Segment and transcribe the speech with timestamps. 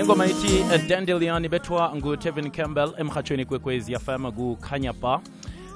[0.00, 5.20] ingoma ithi uh, dandelion ibethwa ngutevin campbell emhatshweni kwekwezi fm kukhanya ba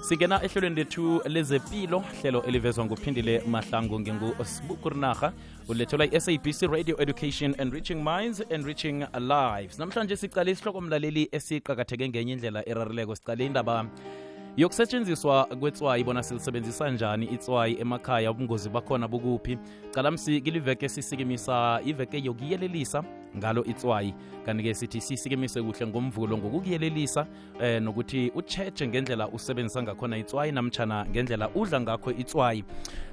[0.08, 5.32] singena ehlelweni lethu lezepilo hlelo elivezwa nguphindile mahlangu ngengu-sbukurnaha
[5.68, 9.79] ulethelwa i-sabc radio education enriching minds enriching lives.
[9.79, 13.86] Namhlanje sicale isihloko mlaleli esiqakatheke ngenye indlela erarileko sicale indaba
[14.59, 19.58] yokusetshenziswa kwetswayi bona silisebenzisa njani itswayi emakhaya ubungozi bakhona bukuphi?
[19.95, 23.04] Calamsi kiliveke sisikimisa iveke yokuyelelisa
[23.36, 24.14] ngalo itswayi.
[24.46, 27.26] Kanti-ke sithi sisikimise kuhle ngomvulo ngokukuyelelisa
[27.61, 32.64] eh, nokuthi ucheche ngendlela usebenzisa ngakhona itswayi namtshana ngendlela udla ngakho itswayi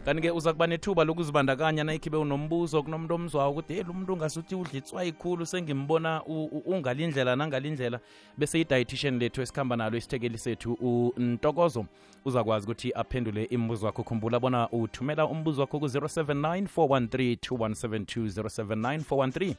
[0.05, 4.77] kanti-ke uza kuba nethuba lokuzibandakanya nayikhibe unombuzo kunomuntu omzwawo ukuthi hey lo muntu ungasuthi udla
[4.77, 6.23] itswayi khulu sengimbona
[6.65, 7.99] ungalindlela nangalindlela
[8.37, 10.73] bese i-dietitian lethu esikhamba nalo isithekeli sethu
[11.17, 11.85] untokozo
[12.25, 14.03] uzakwazi ukuthi aphendule imibuzo wakho.
[14.03, 19.55] Khumbula bona uthumela umbuzo wakho ku-079 413 2172 079 413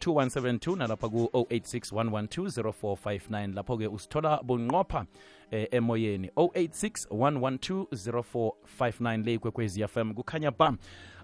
[0.00, 5.06] 2172 nalapha ku-086 112 0459 lapho-ke usithola bunqopha
[5.50, 6.30] eh, emoyeni.
[6.36, 10.78] 086 112 0459 le ikwekwezi fm kukhanya bam.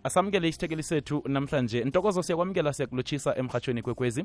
[0.04, 1.84] Asamukele isithekeli sethu namhlanje.
[1.84, 4.24] Ntokozo siyakwamukela siyakulotshisa emhatshweni kwekwezi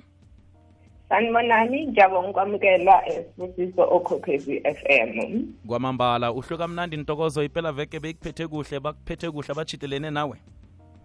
[1.09, 9.31] sanibonani ngiyabonga ukwamukela esibusiso okhokhezi FM kwamambala uhluka mnandi ntokozo ipela veke beyikuphethe kuhle bakuphethe
[9.31, 10.37] kuhle abajitelene nawe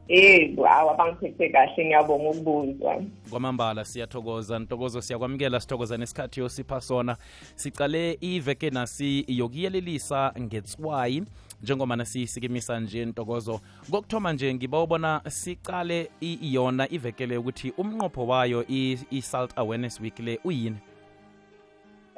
[0.09, 3.03] Eh, hawa abangiphethe kahle ngiyabonga ukubuzwa.
[3.31, 4.59] kwamambala siyathokoza.
[4.59, 7.17] Ntokozo siyakwamukela sithokoza nesikhathi yosipha sona.
[7.55, 11.23] Sicale iveke nasi yokuyelelisa ngetswayi
[11.63, 13.61] njengoba nasiyisikimisa nje ntokozo.
[13.91, 16.11] Kokuthoma nje ngibawubona sicale
[16.41, 18.65] yona ivekele ukuthi umnqopho wayo
[19.11, 20.77] i-salt awareness week le uyini?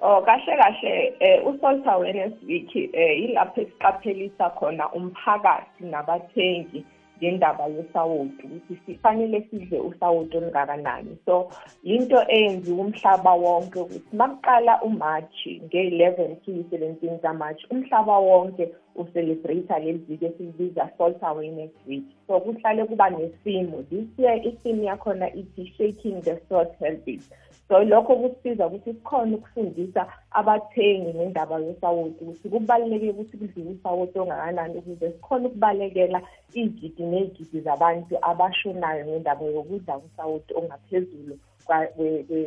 [0.02, 6.84] Oh kahle kahle eh uSalt Awareness Week eh ilapho esiqaphelisa khona umphakathi nabathengi
[7.18, 11.18] ngendaba yesawoti ukuthi sifanele sidle usawoti olungakanani.
[11.24, 11.50] So
[11.82, 19.98] into eyenziwa umhlaba wonke ukuthi makuqala uMarch nge-11 to 17 kaMarch umhlaba wonke ucelebrate leli
[19.98, 22.04] viki esilibiza Salt Awareness Week.
[22.26, 23.82] So kuhlale kuba nesimo.
[23.90, 27.30] This year isimo yakhona ithi shaking the salt habits
[27.68, 34.78] so lokho kusiza ukuthi sikhona ukufundisa abathengi ngendaba yesawoti ukuthi kubaluleke ukuthi kudliwe usawoti ongakanani
[34.78, 36.20] ukuze sikhona ukubalekela
[36.54, 41.38] iy'gidi ney'gidi zabantu abashonayo ngendaba yokudla usawoti ongaphezulu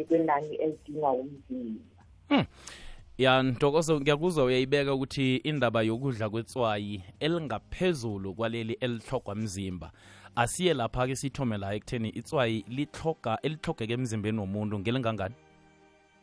[0.07, 2.45] kwenani elidingwa umzimba hmm.
[3.19, 9.91] Ya ntokozo ngiyakuzwa uyayibeka ukuthi indaba yokudla kwetswayi elingaphezulu kwaleli elihlogwa mzimba.
[10.35, 15.35] Asiye lapha-ke sithome la ekutheni itswayi lihloga elihlogeke emzimbeni womuntu ngelingangani?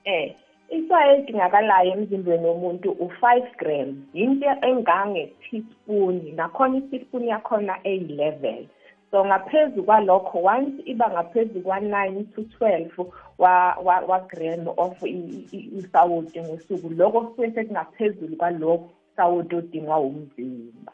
[0.04, 0.34] Eh
[0.70, 8.66] itswayi elidingakalayo emzimbeni womuntu u-five gram yinto engange-teaspoon nakhona i-teaspoon yakhona eyi-level
[9.10, 12.90] so ngaphezu kwalokho once iba ngaphezu kwa-nine to twelve
[13.38, 16.90] wa-gram of isawoti ngosuku.
[16.90, 20.92] Lokho kusuke sekungaphezulu kwalokho sawoti odingwa umzimba.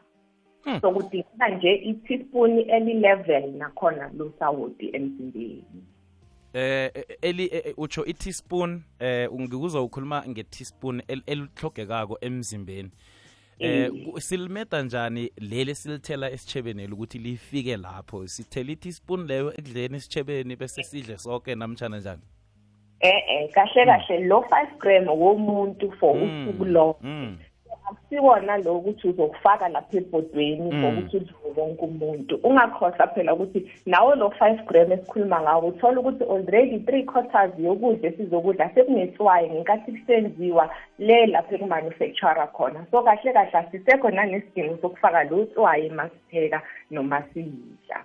[0.63, 0.81] Hmm.
[0.81, 5.83] so kudingeka nje i-teaspoon eli-level nakhona lo sawoti emzimbeni.
[6.53, 12.91] Eh eli eh, utsho i-teaspoon eh ngikuzwa ukhuluma nge-teaspoon elihlogekako emzimbeni.
[13.59, 18.27] Eh silimeda njani leli silithela esitshebeni ukuthi lifike lapho?
[18.27, 22.21] Sithela i-teaspoon leyo ekudleni esichebeni bese sidle sonke namtshana njani
[22.99, 27.37] eh eh kahle kahle lo 5 gram womuntu for Mm, usuku lonke mm.
[27.89, 30.85] akusiwona lo ukuthi uzokufaka lapha ebhodweni Mm.
[30.85, 32.35] ukuthi udliwe wonke umuntu.
[32.43, 38.09] Ungakhohlwa phela ukuthi nawo lo 5 gram esikhuluma ngawo uthola ukuthi already three quarters yokudla
[38.09, 42.85] esizokudla sekunetswayi ngenkathi kusenziwa le lapho ekumanufactura khona.
[42.91, 46.61] So kahle kahle asisekho nanesidingo sokufaka lo tswayi masipheka
[46.91, 48.03] noma siyidla.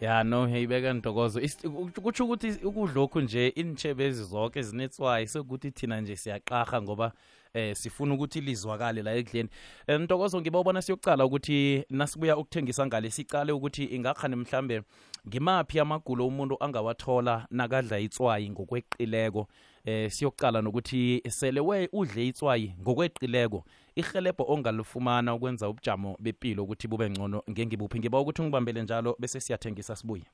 [0.00, 1.40] Ya no ngiyayibeka ntokozo.
[1.40, 7.12] Is- ku- kutsho ukuthi ukudlokhu nje intshebezi zonke zinetswayi sekuthi thina nje siyaqarha ngoba
[7.54, 9.48] eh sifuna ukuthi lizwakale la ekudleni.
[9.86, 14.82] Eh, ntokozo ngibawubona siyokucala ukuthi nasibuya ukuthengisa ngale sicale ukuthi ingakhani mhlambe
[15.28, 19.48] ngimaphi amagulo umuntu angawathola nakadla itswayi ngokweqileko.
[19.84, 27.10] Eh siyoqala nokuthi sele we udle itswayi ngokweqileko ihelebho ongalifumana ukwenza ubujamo bepilo ukuthi bube
[27.10, 27.98] ngcono ngengibuphi.
[27.98, 30.24] Ngiba ukuthi ungibambele njalo bese siyathengisa sibuye.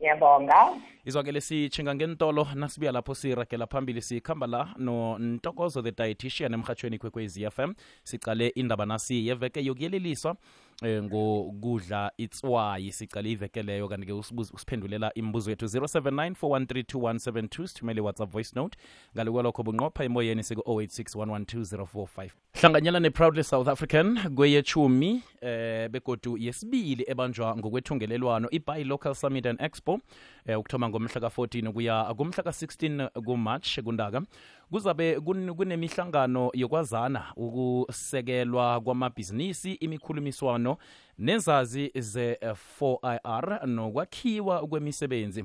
[0.00, 0.80] Ngiyabonga.
[1.04, 6.98] Izwakele sitshinga ngentolo nasibuya lapho siragela phambili sikhamba la nontokozo the dietitian emhatshweni
[7.46, 7.74] f m.
[8.04, 10.36] Sicale indaba nasi yeveke yokuyeleliswa
[10.84, 18.78] ngokudla itswayi sicale ivekeleyo kanti-ke usiphendulela imibuzo yethu 079 4132172 sithumele whatsapp voice note.
[19.14, 22.30] Ngale kwalokho bunqopha emoyeni siku-086 112
[22.60, 30.00] hlanganyela ne-proudly south african kweyechumi eh begodu yesibili ebanjwa ngokwethungelelwano i-buy local summit and expo
[30.46, 34.22] eh ukuthoma ngomhla ka-14 kuya kumhla ka-16 kumarch kundaka
[34.70, 40.76] kuzabe kun- kunemihlangano yokwazana ukusekelwa kwamabhizinisi imikhulumiswano
[41.18, 45.44] nezazi ze-4ir nokwakhiwa kwemisebenzi.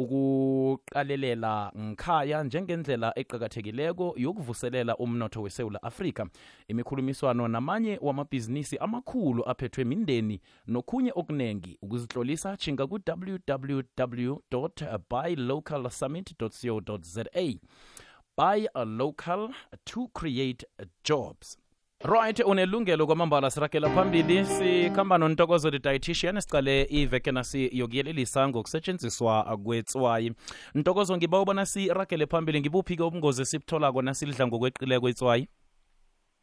[0.00, 6.26] Ukuqalelela ngkhaya njengendlela eqakathekileko yokuvuselela umnotho wesewula afrika.
[6.68, 11.78] Imikhulumiswano namanye wamabhizinisi amakhulu aphethwe mindeni nokhunye okunengi.
[11.82, 14.70] Ukuzitlolisa chinga ku-www co
[17.02, 17.24] za
[18.38, 19.48] buy a local
[19.84, 20.64] to create
[21.04, 21.58] jobs.
[22.04, 30.32] Right unelungelo kwamambala sirakela phambili sikhamba nontokozo the dietitian sicale iveke nasi yokuyelelisa ngokusetshenziswa kwetswayi
[30.74, 35.48] ntokozo ngiba ubona sirakele phambili ngibuphi-ke ubungozi esibutholako nasilidla ngokweqileko itswayi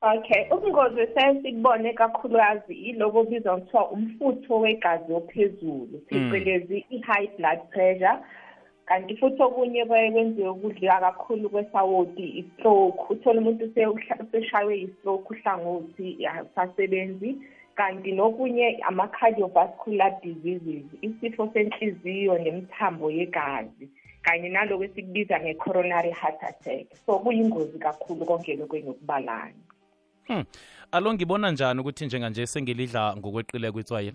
[0.02, 8.18] Okay, ubungozi sesikubone kakhulukazi iloko obizwa kuthiwa umfutho wegazi ophezulu phecelezi i-high blood pressure
[8.86, 13.00] kanti futhi okunye kuye kwenziwe ukudlika kakhulu kwesawoti i-stroke.
[13.10, 17.36] Uthola umuntu usehla- useshaywe i-stroke uhlangothi asasebenzi.
[17.76, 23.90] Kanti nokunye ama-cardiovascular diseases isifo senhliziyo nemithambo yegazi
[24.22, 26.88] kanye naloko esikubiza nge-coronary heart attack.
[27.06, 29.54] So kuyingozi kakhulu konke lokhu enokubalana
[30.28, 30.44] hmm.
[30.92, 34.14] alo ngibona njani ukuthi njenganje sengilidla ngokweqileko itswayi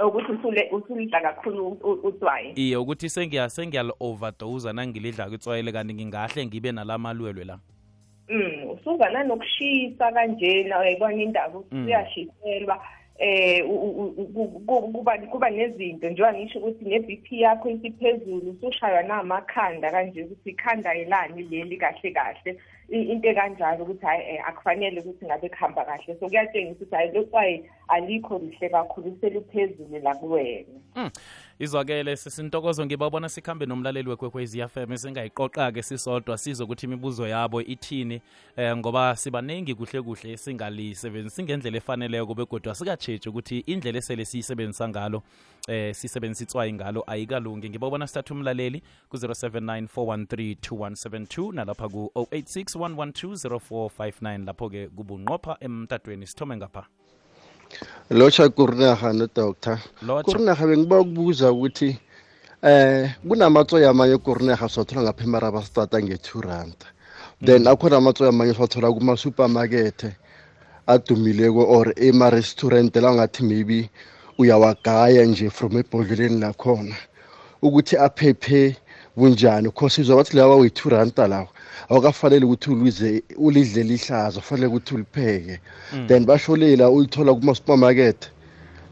[0.00, 0.32] ukuthi
[0.72, 1.68] usulidla kakhulu
[2.02, 7.58] utswayi iye ukuthi sengiya sengiyali-overdose nangilidla itswayile kanti ngingahle ngibe nalamalwelwe la.
[8.28, 11.88] Mm, usuza nanokushisa kanjena uyayibona indaba ukuthi Mm.
[13.18, 13.62] Eh
[14.66, 21.42] kuba kuba nezinto njengoba ngisho ukuthi ne-BP yakho isiphezulu usushaywa namakhanda kanje ukuthi ikhanda yelani
[21.42, 22.56] leli kahle kahle.
[22.88, 26.16] Into ekanjalo ukuthi hayi eh, akufanele ukuthi ngabe kuhamba kahle.
[26.20, 30.80] So kuyatshengisa ukuthi hayi lotswayi alikho lihle kakhulu seluphezulu la kuwena.
[30.96, 31.10] Mm.
[31.58, 38.20] Izwakele sisintokozo ngibabona sikhambe nomlaleli wekwekwezi FM singayiqoqa-ke sisodwa sizo ukuthi imibuzo yabo ithini
[38.56, 45.22] eh, ngoba sibaningi kuhle kuhle singalisebenzisi ngendlela efaneleyo begodwa sikatshetshi ukuthi indlela esele siyisebenzisa ngalo
[45.68, 47.70] eh sisebenzisa itswayi ngalo ayikalungi.
[47.70, 56.86] Ngibabona sithatha umlaleli ku-079 413 2172 nalapha ku-086 112 0459 lapho-ke kubunqopha emtatweni sithome ngapha
[58.10, 61.96] lotsha kurinaha nodoctor lotsha kurinaha bengiba ukubuza ukuthi
[62.62, 66.76] eh kunamatswayi amanye kurinaha siwathola ngapha emaraba stata nge-two rand.
[67.44, 70.00] Then akhona amatswayi amanye siwathola kuma-supermarket
[70.86, 73.90] adumileko or ema-restaurant la ngathi maybe
[74.38, 76.96] uyawagaya nje from ebhodleleni lakhona.
[77.62, 78.76] Ukuthi aphephe
[79.16, 81.48] bunjani cause izwa bathi lawa we-two ranta lawa
[81.88, 85.60] awukafanele ukuthi ulize ulidle lihlaza kufanele ukuthi ulipheke
[86.06, 88.30] then basho lela ulithola kuma-supermarket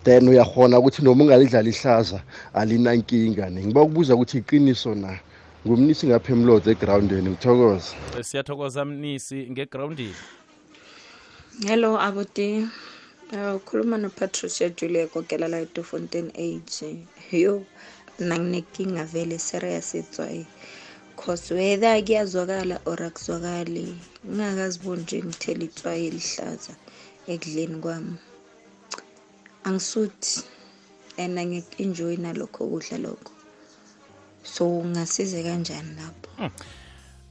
[0.04, 2.22] then uyakhona ukuthi noma ungalidla lihlaza
[2.54, 5.18] alinankinga ne ngiba ukubuza ukuthi iqiniso na
[5.66, 10.14] ngumnisi ngapha emlodzo egrawundini ngithokoza siyathokoza mnisi ngegrawundini
[11.60, 12.66] Hello Abuti.
[13.32, 17.06] Uh, ukhuluma noPatricia Julia Kokela la eTofontein Age.
[17.30, 17.64] Yo,
[18.18, 20.46] nanginenkinga vele serious itswayi.
[21.22, 23.84] Cause whether kuyazwakala or akuzwakali,
[24.26, 26.74] ngingakaziboni nje ngithela itswayi elihlaza
[27.32, 28.14] ekudleni kwami.
[29.66, 30.42] Angisuthi
[31.22, 33.32] and angik-enjoy nalokho kudla lokho.
[34.54, 36.28] So ngasize kanjani lapho?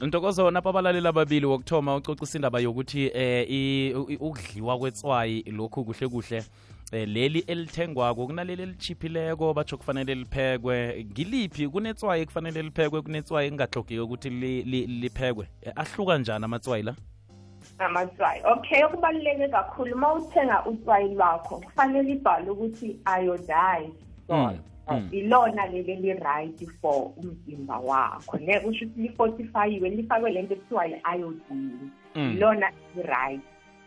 [0.01, 6.43] Ntokozo napha abalaleli ababili wokuthoma ucocisa indaba yokuthi eh ukudliwa kwetswayi lokhu kuhle kuhle
[6.91, 11.05] eh, leli elithengwako kunaleli elichiphileko batsho kufanele liphekwe.
[11.11, 11.67] Ngiliphi?
[11.67, 15.47] Kunetswayi kufanele liphekwe kunetswayi kungahlogeki ukuthi li- li- liphekwe?
[15.61, 16.95] Eh, ahluka njani amatswayi la?
[17.79, 18.41] Amatswayi.
[18.45, 23.91] Okay okubaluleke kakhulu uma uthenga utswayi lwakho kufanele ibhale ukuthi iodized
[24.27, 24.59] salt mm.
[25.11, 28.37] Ilona leli li-right for umzimba wakho.
[28.37, 31.91] Ne kusho ukuthi lifortifayiwe lifakwe lento ekuthiwa i-iodine.
[32.15, 32.31] Mm.
[32.31, 33.41] ilona li-right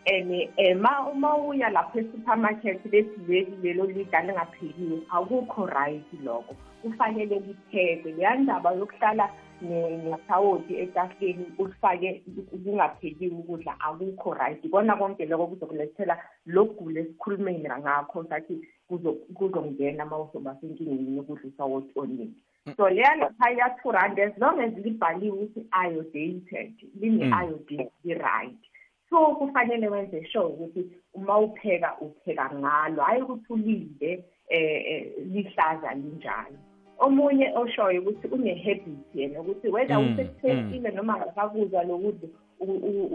[0.06, 6.54] and um ma uma uya lapho e-supermarket bethi leli lelo lidla lingaphekiwe akukho right lokho.
[6.82, 9.28] Kufanele liphekwe leya ndaba yokuhlala
[9.62, 12.22] ne- nesawoti etafuleni ulifake
[12.64, 14.64] kungaphekiwe ukudla akukho right.
[14.64, 21.92] Ikona konke lokho kuzokulethela lokugula esikhulumeni ngakho sathi kuzo- kuzongena uma uzoba senkingeni yokudla usawoti
[21.96, 22.34] oningi
[22.76, 28.56] so leya lapha ya-two rand as long as libhaliwe ukuthi iodiated line-iodine li-right
[29.10, 33.02] so kufanele wenze sure ukuthi uma upheka upheka ngalo.
[33.02, 36.58] Hhayi ukuthi ulinde um lihlaza linjalo.
[36.98, 42.28] Omunye oshoyo ukuthi une-habit yena ukuthi whether Mm, usekuthestile noma akakakuzwa lokudla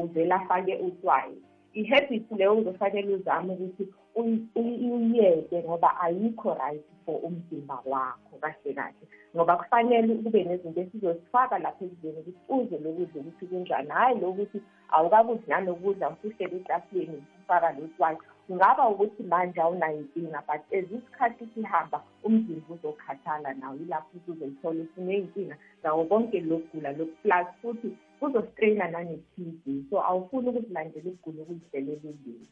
[0.04, 1.38] uvele afake utswayi
[1.74, 8.74] i-habit leyo uzofanele uzame ukuthi uyi- uyi- uyiyeke ngoba ayikho right for umzimba wakho kahle
[8.74, 9.06] kahle.
[9.36, 13.90] Ngoba kufanele kube nezinto esizozifaka lapha ekudleni ukuthi uze lokudla ukuthi kunjani.
[13.90, 18.18] Hhayi lokuthi awukakudli nanokudla usuhlele etafuleni ufaka lo tswayi
[18.50, 25.56] kungaba ukuthi manje awunayo inkinga but as isikhathi sihamba umzimba uzokhathala nawo yilapho usuzoyithola usuney'nkinga
[25.82, 27.90] ngawo konke lokugula loku-plus futhi
[28.20, 29.34] kuzostrayina nane-T
[29.66, 32.48] B so awufuni ukuzilandela ukugula okuyihlelele ulimi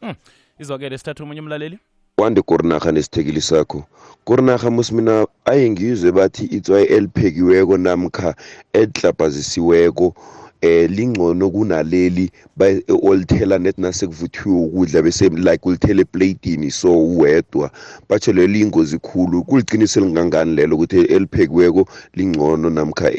[0.00, 0.14] Hmm.
[0.58, 1.78] izwakele sithatha omunye umlaleli?
[2.18, 3.84] Wande korinarha nesithekeli sakho.
[4.24, 8.34] Korinarha musimina aye ngizwe bathi itswayi eliphekiweko namkha
[8.72, 10.14] elihlabhazisiweko
[10.60, 12.30] eh lingcono kunaleli
[13.02, 17.70] olithela net nasekuvuthiwe ukudla bese like ulithele epleyitini so uwedwa.
[18.08, 23.10] Batsho lelo liyingozi khulu kuliqiniso elingangani lelo ukuthi eliphekiweko lingcono namkha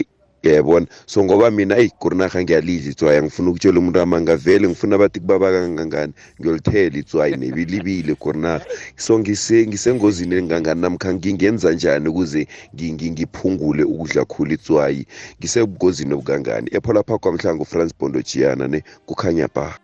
[0.44, 3.18] yabona so ngoba mina eyi korinarha ngiyalidla itswayi.
[3.20, 6.14] Angifuna ukutshela umuntu amangavele ngifuna bathi kubaba kangangani.
[6.40, 8.66] Ngiyolithela itswayi nebilibile korinarha
[8.98, 15.06] so ngise ngisengozini engangani namkha ngingenza njani ukuze ngi- ngi- ngiphungule ukudla khulu itswayi?
[15.40, 19.78] Ngisebungozini obukangani epholapha kwamhlangu france bondojiyana ne kukhanya ba.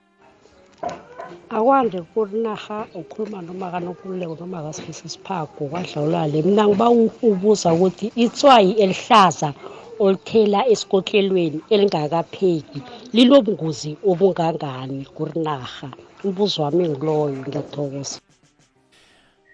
[1.49, 6.89] Akwande kurinaha ukhuluma noma kanokululeko noma kasifisa siphago kwadlawulale mina ngiba
[7.21, 9.53] ubuza ukuthi itswayi elihlaza
[9.99, 12.81] olithela esikotlelweni elingakapheki
[13.13, 15.89] linobungozi obungangani kurinaha.
[16.23, 18.19] Umbuzo wami ngiloyo ngiyathokoza.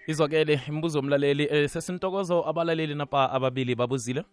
[0.06, 4.24] Izwakele imibuzo omlaleli eh, sesintokozo abalaleli napa ababili babuzile?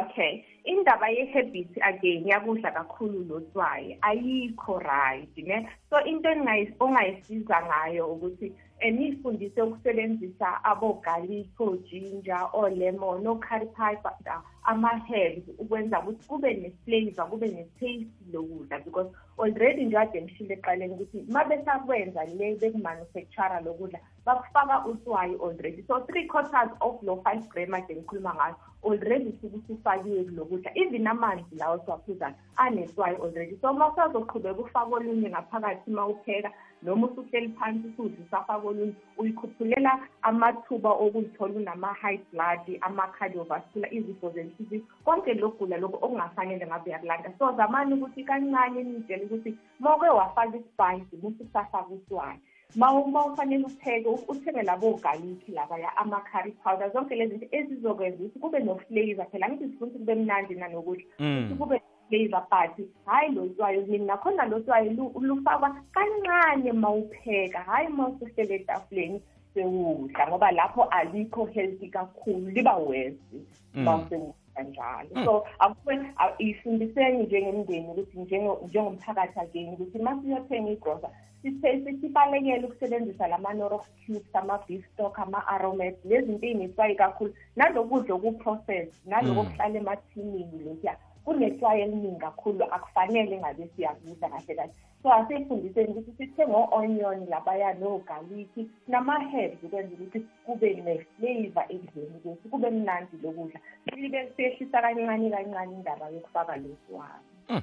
[0.00, 5.68] Okay indaba ye-habit again yakudla kakhulu lotswayi ayikho right ne?
[5.90, 8.52] So into engayi- ongayisiza ngayo ukuthi
[8.84, 18.32] um niyifundise ukusebenzisa abo-garlic o-ginger o-lemon o-curry powder ama-herbs ukwenza ukuthi kube ne-flavor kube ne-taste
[18.32, 18.78] lokudla.
[18.84, 25.84] Because already njade ngishilo eqaleni ukuthi uma besakwenza le bekumanufactura lokudla bakufaka utswayi already.
[25.86, 31.06] So three quarters of lo five gram ade ngikhuluma ngayo already suke usufakiwe kulokudla even
[31.06, 33.58] amanzi lawo siwaphuzayo anetswayi already.
[33.60, 36.52] So uma usazoqhubeka ufake olunye ngaphakathi uma upheka
[36.86, 45.34] noma usuhleli phansi usudla usafake olunye uyikhuphulela amathuba okuyithola unama-high blood ama-cardiovascular izifo zenhliziyo konke
[45.34, 47.32] lokugula lokhu okungafanele ngabe uyakulanda.
[47.38, 52.38] So zamani ukuthi kancane niyitshele ukuthi uma uke wafaka isipayisi musi usafaka uswayi
[52.76, 58.16] ma uma ufanele upheke u- uthenge labo galiki labaya ama-curry powder zonke lezi zinto ezizokwenza
[58.24, 61.04] ukuthi kube no-flavor phela ngithi sifuna ukuthi kube mnandi nanokudla.
[61.18, 61.38] Mm.
[61.44, 66.90] ukuthi kube flavor but hhayi lo tswayi mina nakhona lo tswayi lu- lufakwa kancane ma
[66.90, 69.22] upheka hhayi ma usuhlele etafuleni
[69.54, 73.36] sewudla ngoba lapho alikho healthy kakhulu liba wesi
[73.74, 74.02] ma Mm.
[74.06, 75.24] usewudla njalo.
[75.24, 81.08] So akube a- ifundiseni njengemndeni ukuthi njengo- njengomphakathi again ukuthi ma siyothenga igrosa
[82.00, 87.34] sibalekele ukusebenzisa lama-norox cubes ama-beef stock ama-aromat lezi zinto ey'netswayi kakhulu.
[87.56, 89.48] Nalokudla okuprocess naloko Mm.
[89.50, 90.96] kuhlala emathinini lokuya
[91.26, 94.72] kunetswayi eliningi kakhulu akufanele ngabe siyakuza kahle kahle.
[95.02, 102.70] So asiyifundiseni ukuthi sithenge o-onion labaya nogalikhi nama-herbs ukwenza ukuthi kube ne-flavor ekudleni kwethu kube
[102.70, 103.60] mnandi lokudla
[103.96, 107.62] libe siyehlisa kancane kancane indaba yokufaka loswami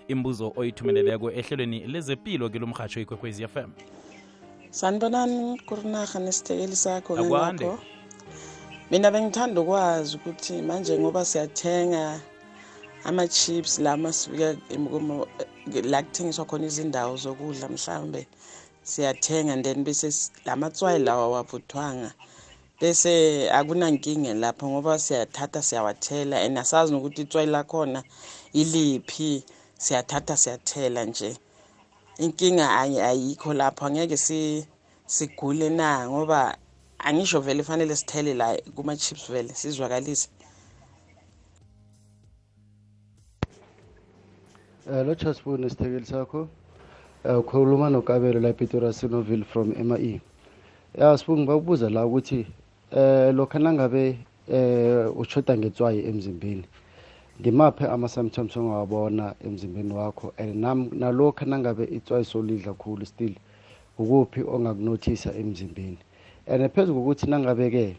[0.09, 3.71] imbuzo oyithumeleleko ehlelweni lezepilo kilomrhatsho ikwekwezi fm
[4.71, 7.71] sanibonani kurinarha nesithekeli sakho Akwande.
[8.91, 12.21] Mina bengithanda ukwazi ukuthi manje ngoba siyathenga
[13.05, 15.27] ama-chips la masifika emkomo-
[15.93, 18.23] la kuthengiswa khona izindawo zokudla mhlawumbe
[18.83, 22.11] siyathenga then bese s- la matswayi lawa wavuthwanga
[22.81, 23.13] bese
[23.59, 28.03] akunankinga lapho ngoba siyathatha siyawathela and asazi nokuthi itswayi lakhona
[28.53, 29.45] iliphi
[29.79, 31.37] siyathatha siyathela nje.
[32.19, 34.67] Inkinga ayi- ayikho lapho angeke si
[35.07, 36.57] sigule na ngoba
[37.05, 40.29] angisho vele fanele sithele la kuma-chips vele sizwakalise
[44.87, 46.49] Eh lo Chasbone isithekeli sakho.
[47.25, 50.21] Eh ukhuluma noKabelo la ePitori Sinoville from MAE.
[50.99, 52.47] Ya sibungu ngibakubuza la ukuthi
[52.91, 54.19] eh lokho nangabe
[54.49, 56.65] eh ushoda ngetswayi emzimbeni.
[57.41, 63.35] Ngimaphe ama symptoms ongawabona emzimbeni wakho and nam nalokho nangabe itswayi solidla kakhulu still
[63.99, 65.99] ukuphi ongakunothisa emzimbeni.
[66.47, 67.97] And phezulu kokuthi nangabe ke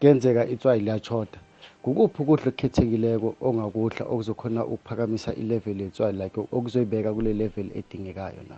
[0.00, 1.38] kuyenzeka itswayi liyachoda
[1.82, 8.56] kukuphi ukudla okukhethekileko ongakudla okuzokhona ukuphakamisa ilevel yetswayi like okuzoyibeka kule level edingekayo na?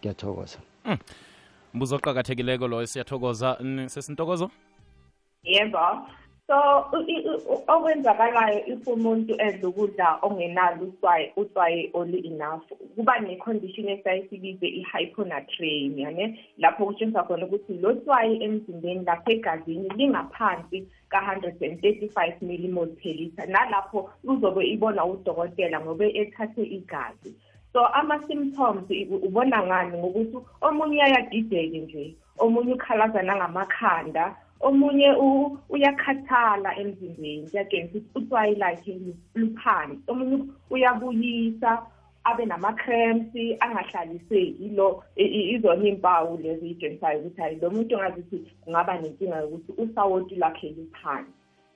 [0.00, 0.58] Ngiyathokoza.
[1.74, 3.58] Mbuzo oqakathekileko loyo siyathokoza.
[3.86, 4.50] Sesintokozo?
[5.44, 5.78] Yebo.
[6.46, 6.56] So
[7.66, 12.62] okwenzakalayo if umuntu edla ukudla ongenalo uswayi utswayi olu-enough
[12.94, 16.38] kuba ne-condition esayisibize i-hyponatremia ne?
[16.58, 23.14] Lapho kutshengisa khona ukuthi lo tswayi emzimbeni lapha egazini lingaphansi ka-hundred and thirty-five millimol per
[23.14, 27.34] litre nalapho uzobe ibona udokotela ngobe ethathe igazi.
[27.72, 28.86] So ama-symptoms
[29.26, 29.98] ubona ngani?
[29.98, 38.92] Ngokuthi omunye uyayadideke nje omunye ukhalaza nangamakhanda omunye u- uyakhathala emzimbeni kuyagenza ukuthi utswayi lakhe
[38.94, 40.36] lu- luphansi omunye
[40.70, 41.82] uyabuyisa
[42.24, 48.38] abe nama-cramps angahlaliseki lo i- i- izona iy'mpawu lezi iy'tshengisayo ukuthi hayi lo muntu ongazithi
[48.64, 51.32] kungaba nenkinga yokuthi usawoti lwakhe luphansi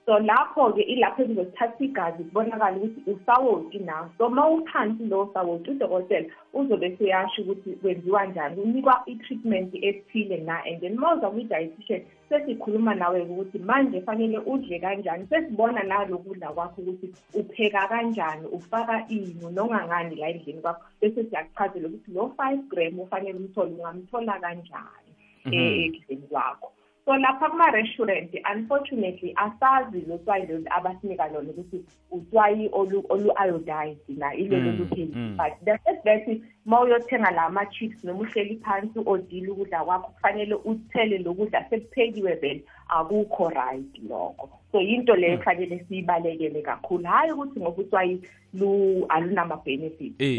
[0.07, 6.29] so lapho-ke ilapho ekuzothatha igazi kubonakala ukuthi usawoti nawo so uma uphansi lowo sawoti udokotela
[6.55, 10.65] uzobe seyasho ukuthi kwenziwa njani unikwa i-treatment ethile na.
[10.65, 16.83] And then uma uza kwi-dietitian sesikhuluma nawe-ke ukuthi manje fanele udle kanjani sesibona nalokudla kwakho
[16.83, 20.85] ukuthi upheka kanjani ufaka ini nongangani la endlini kwakho.
[21.01, 25.11] Bese siyakuchazela ukuthi lo five gram ufanele umthole ungamthola kanjani
[25.45, 25.55] Mhm.
[25.55, 26.73] eh, ekudleni kwakho.
[27.11, 34.31] So lapha kuma-restaurant unfortunately asazi lo tswayi lolu abasinika lona ukuthi utswayi olu- olu-iodized na
[34.35, 35.37] Mm, lupheli mm.
[35.37, 40.55] but the first that uma uyothenga la ma-chips noma uhleli phansi odile ukudla kwakho kufanele
[40.55, 42.63] uthele lo kudla sekuphekiwe vele.
[42.89, 44.49] Akukho right lokho.
[44.73, 47.05] So yinto leyo kufanele siyibalekele kakhulu.
[47.05, 48.21] Hhayi ukuthi ngoba utswayi
[48.55, 50.37] lu- alunama-benefits Eh.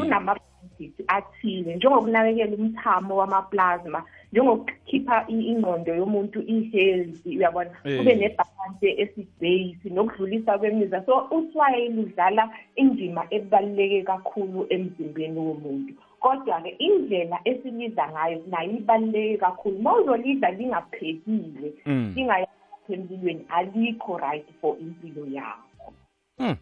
[0.62, 1.75] Kunama-benefits athile.
[1.75, 7.70] Njengokunakekela umthamo wamaplasma njengokukhipha ingqondo yomuntu i-healthy uyabona?
[7.84, 11.06] Kube nebhalansi esibhase nokudlulisa kwemizwa.
[11.06, 15.93] So utswayi ludlala indima ebaluleke kakhulu emzimbeni womuntu.
[16.19, 19.78] Kodwa-ke indlela esilidla ngayo nayo ibaluleke kakhulu.
[19.78, 22.13] Uma uzolidla lingaphekile Mm.
[22.15, 25.93] lingayapha emlilweni alikho right for impilo yakho.
[26.38, 26.56] Hmm.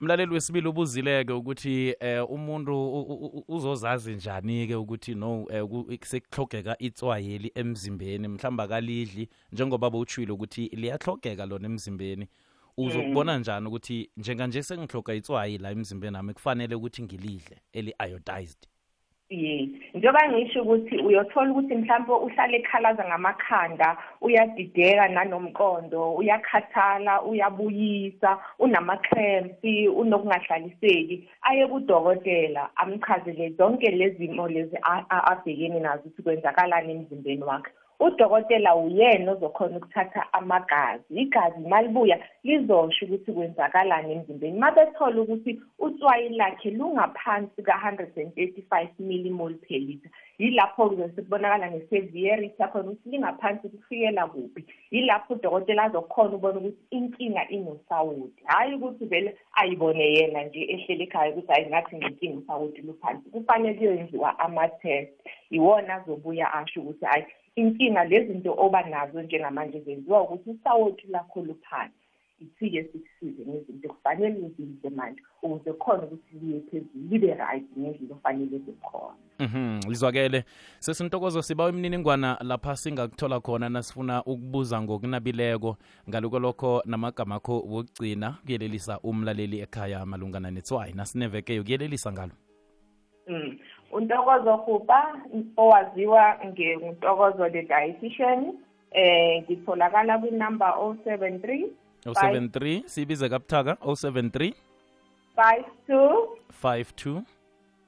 [0.00, 5.64] Mlaleli wesibili ubuzileke ukuthi eh umuntu u- u- u- uzozazi njani ke ukuthi no eh,
[5.64, 12.26] ku- sekuhlogeka itswayeli emzimbeni mhlamba kalidli njengoba bowutshilo ukuthi liyahlogeka lona emzimbeni.
[12.76, 18.66] Uzokubona njani ukuthi njenganje sengihloga itswayi la emzimbeni nami kufanele ukuthi ngilidle eli-iodized?
[19.30, 29.62] Yes njengoba ngisho ukuthi uyothola ukuthi mhlawumbe uhlale ekhalaza ngamakhanda uyadideka nanomqondo uyakhathala uyabuyisa unama-cramps
[29.96, 37.42] unokungahlaliseki aye kudokotela amchazele zonke lezi zimo lezi a- a- abhekene nazo ukuthi kwenzakalani emzimbeni
[37.44, 37.70] wakhe.
[38.00, 41.04] Udokotela uyena ozokhona ukuthatha amagazi.
[41.10, 44.56] Igazi malibuya lizosho ukuthi kwenzakalani emzimbeni.
[44.56, 50.10] Uma bethola ukuthi utswayi lakhe lungaphansi ka-hundred and thirty-five millimol per litre
[50.40, 54.64] yilapho kuzobe kubonakala nge-severity yakhona ukuthi lingaphansi kufikela kuphi.
[54.90, 58.42] Yilapho udokotela azokhona ukubona ukuthi inkinga inosawoti.
[58.44, 63.30] Hhayi ukuthi vele ayibone yena nje ehleli ekhaya ukuthi hayi ngathi nginkinga usawoti luphansi.
[63.30, 65.12] Kufanele kuyoyenziwa ama-test.
[65.50, 67.24] Iwona azobuya asho ukuthi hhayi
[67.60, 71.94] inkinga lezinto oba nazo njengamanje zenziwa ukuthi usawoti lakho luphansi.
[72.40, 78.58] Ithike sikusize ngezinto kufanele uzidle manje ukuze khona ukuthi liye phezulu libe right ngendlela ofanele
[78.58, 80.44] zikhona Mhm lizwakele.
[80.78, 85.76] Sesintokozo sibawa imininingwana lapha singakuthola khona nasifuna ukubuza ngokunabileko.
[86.08, 90.92] Ngaluko lokho namagama akho wokugcina kuyelelisa umlaleli ekhaya malungana netswayi.
[90.94, 92.32] Nasineveke yokuyelelisa ngalo.
[93.28, 93.58] Mm.
[93.92, 95.18] Untokozo hupa
[95.56, 98.52] owaziwa ngentokozo the dietitian
[98.90, 101.66] eh ngitholakala kwinumber 073
[102.06, 104.52] 073 siyibize kabuthaka 073
[105.36, 106.26] 52
[106.62, 107.22] 52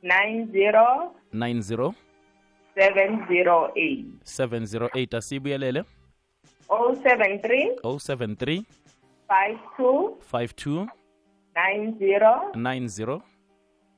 [0.02, 1.92] 90 90
[2.76, 5.84] 708 708 asibuyelele.
[6.68, 8.62] 073 073
[9.28, 10.86] 52 52
[11.54, 13.20] 90 90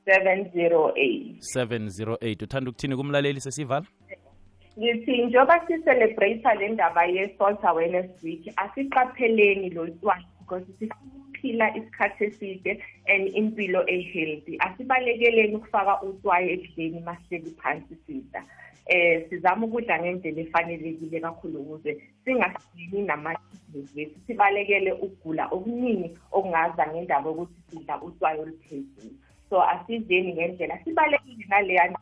[0.05, 3.85] 708 708 uthanda ukuthini kumlaleli sesivala
[4.79, 11.15] ngithi njengoba sicelebrate le ndaba ye-salt awareness week asiqapheleni lo tswayi because sifuna
[11.45, 14.57] ukuphila isikhathi eside and impilo e-healthy.
[14.59, 18.43] Asibalekeleni ukufaka utswayi ekudleni masihleli phansi sidla
[18.85, 24.19] eh sizama ukudla ngendlela efanelekile kakhulu ukuze singasini nama-kidneys wethu.
[24.27, 29.15] Sibalekele ukugula okuningi okungaza ngendaba yokuthi sidla utswayi oluphezulu.
[29.49, 30.79] So asidleni ngendlela.
[30.83, 31.95] Sibalekile naleya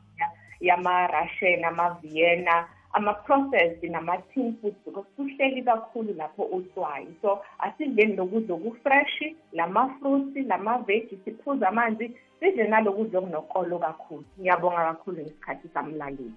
[0.62, 10.48] yama-russian ama-vienna ama-processed nama-tin foods because kuhleli kakhulu lapho utswayi so asidleni lokudla okufreshi lama-fruits
[10.48, 14.24] lama-veji siphuze amanzi sidle nalokudla okunokolo kakhulu.
[14.40, 16.34] Ngiyabonga kakhulu ngesikhathi samlaleli.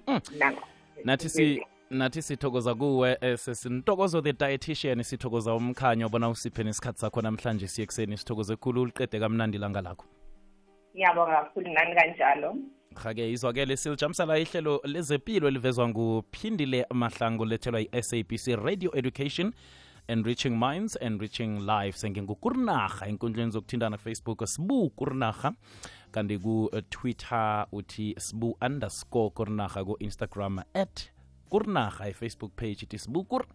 [1.05, 7.23] Nathi si nathi sithokoza kuwe eh, sesintokozo the dietitian sithokoza umkhanyo bona usiphe nesikhathi sakho
[7.23, 10.05] namhlanje siye ekuseni sithokoze khulu uliqede kamnandi ilanga lakho.
[10.97, 12.57] Ngiyabonga kakhulu nani kanjalo?
[12.95, 19.53] Hake izwakele silijamisela ihlelo lezempilo elivezwa nguphindile mahlangu lethelwa yi-sabc radio education
[20.09, 22.05] enriching minds enriching lives.
[22.05, 25.53] Ngingukurnarha enkundleni zokuthintana facebook sibu kurinarha
[26.11, 31.11] kanti ku-twitter uthi sibu underscore kurinarha ku-instagram at
[31.51, 33.47] kurnarha ifacebook page ithi sibukur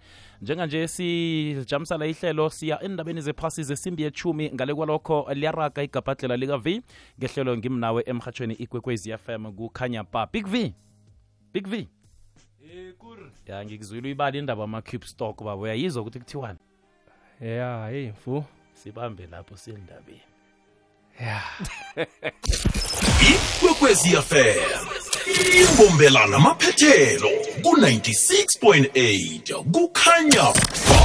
[0.41, 6.82] njenganje sijamisala ihlelo siya endabeni zephasi zesimbi yechumi ngale kwalokho liyaraga igabhadlela lika-v
[7.19, 10.73] ngehlelo ngimnawe emhatshweni ikwekwezi fm kukhanya ba big v.
[11.54, 11.88] Big v.
[13.45, 16.60] Ya ngikuzwile uyibala indaba ama-cube stock babo uyayizwa ukuthi kuthiwani?
[17.41, 20.21] Ya hey mfu sibambe lapho sendabeni.
[21.19, 21.41] Ya.
[23.32, 25.00] Ikwekwezi fm
[25.62, 27.29] imbombelana maphethelo
[27.63, 31.00] ku-96.8 kukhanya ba